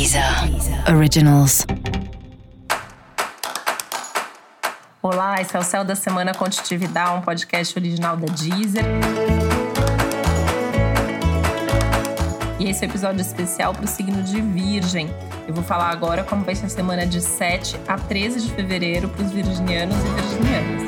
[0.00, 0.24] Deezer
[0.96, 1.66] Originals.
[5.02, 8.82] Olá, esse é o Céu da Semana Contitividade, um podcast original da Deezer.
[12.58, 15.10] E esse é episódio especial para o signo de Virgem.
[15.46, 19.06] Eu vou falar agora como vai ser a semana de 7 a 13 de fevereiro
[19.10, 20.82] para os virginianos e virginianas.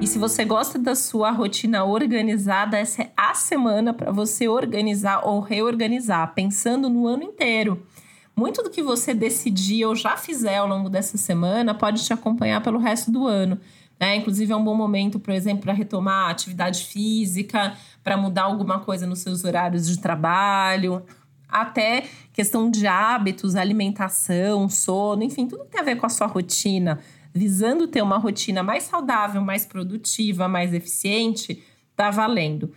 [0.00, 5.20] E se você gosta da sua rotina organizada, essa é a semana para você organizar
[5.22, 7.86] ou reorganizar, pensando no ano inteiro.
[8.34, 12.62] Muito do que você decidir ou já fizer ao longo dessa semana pode te acompanhar
[12.62, 13.58] pelo resto do ano.
[14.00, 14.16] Né?
[14.16, 19.06] Inclusive, é um bom momento, por exemplo, para retomar atividade física, para mudar alguma coisa
[19.06, 21.02] nos seus horários de trabalho,
[21.48, 26.26] até questão de hábitos, alimentação, sono, enfim, tudo que tem a ver com a sua
[26.26, 26.98] rotina
[27.34, 31.62] visando ter uma rotina mais saudável, mais produtiva, mais eficiente,
[31.96, 32.72] tá valendo.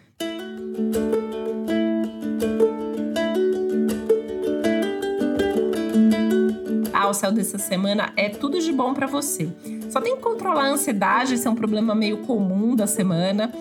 [7.07, 9.49] O céu dessa semana é tudo de bom para você.
[9.89, 13.51] Só tem que controlar a ansiedade, esse é um problema meio comum da semana.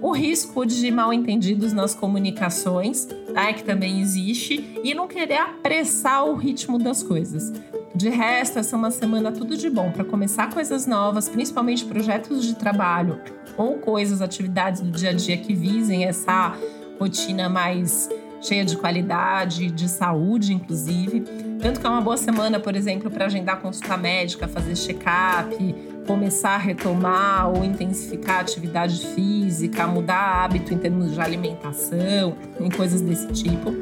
[0.00, 3.52] O risco de mal entendidos nas comunicações, tá?
[3.52, 7.52] que também existe, e não querer apressar o ritmo das coisas.
[7.94, 12.44] De resto, essa é uma semana tudo de bom para começar coisas novas, principalmente projetos
[12.44, 13.20] de trabalho
[13.56, 16.56] ou coisas, atividades do dia a dia que visem essa
[16.98, 18.08] rotina mais
[18.42, 21.20] cheia de qualidade, de saúde, inclusive.
[21.60, 25.74] Tanto que é uma boa semana, por exemplo, para agendar consulta médica, fazer check-up,
[26.06, 32.68] começar a retomar ou intensificar a atividade física, mudar hábito em termos de alimentação, em
[32.68, 33.72] coisas desse tipo.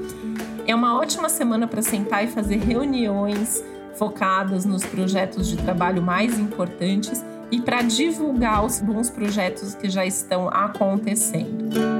[0.67, 6.39] É uma ótima semana para sentar e fazer reuniões focadas nos projetos de trabalho mais
[6.39, 12.00] importantes e para divulgar os bons projetos que já estão acontecendo.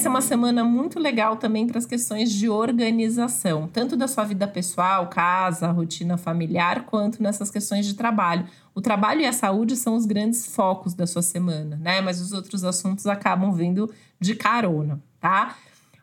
[0.00, 4.24] Essa é uma semana muito legal também para as questões de organização, tanto da sua
[4.24, 8.46] vida pessoal, casa, rotina familiar, quanto nessas questões de trabalho.
[8.74, 12.00] O trabalho e a saúde são os grandes focos da sua semana, né?
[12.00, 15.54] Mas os outros assuntos acabam vindo de carona, tá?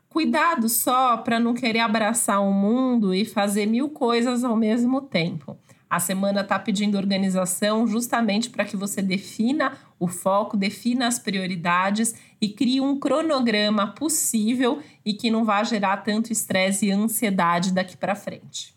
[0.07, 5.57] Cuidado só para não querer abraçar o mundo e fazer mil coisas ao mesmo tempo.
[5.89, 12.13] A semana está pedindo organização justamente para que você defina o foco, defina as prioridades
[12.41, 17.95] e crie um cronograma possível e que não vá gerar tanto estresse e ansiedade daqui
[17.95, 18.75] para frente.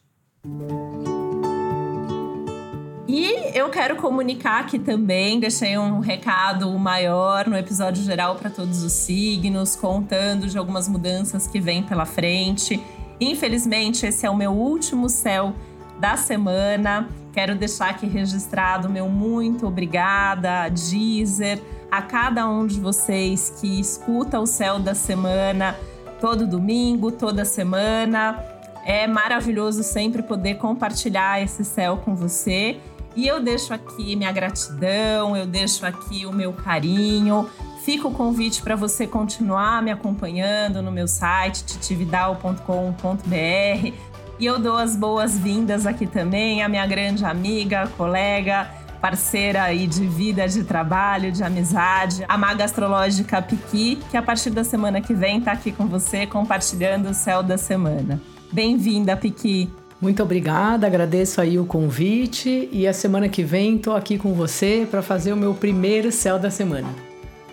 [3.09, 8.85] E eu quero comunicar aqui também, deixei um recado maior no episódio geral para todos
[8.85, 12.81] os signos, contando de algumas mudanças que vêm pela frente.
[13.21, 15.57] Infelizmente, esse é o meu último céu
[16.01, 17.09] da semana.
[17.33, 24.41] Quero deixar aqui registrado meu muito obrigada, Deezer, a cada um de vocês que escuta
[24.41, 25.77] o céu da semana
[26.21, 28.43] todo domingo, toda semana.
[28.85, 32.79] É maravilhoso sempre poder compartilhar esse céu com você.
[33.15, 37.49] E eu deixo aqui minha gratidão, eu deixo aqui o meu carinho.
[37.85, 44.10] Fica o convite para você continuar me acompanhando no meu site titividal.com.br.
[44.41, 50.07] E eu dou as boas-vindas aqui também à minha grande amiga, colega, parceira aí de
[50.07, 55.13] vida, de trabalho, de amizade, a maga astrológica Piqui, que a partir da semana que
[55.13, 58.19] vem está aqui com você compartilhando o céu da semana.
[58.51, 59.69] Bem-vinda, Piqui!
[60.01, 64.89] Muito obrigada, agradeço aí o convite e a semana que vem estou aqui com você
[64.91, 66.89] para fazer o meu primeiro céu da semana.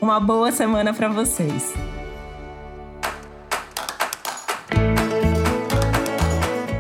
[0.01, 1.73] Uma boa semana para vocês.